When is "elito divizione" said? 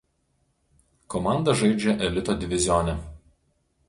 2.07-2.95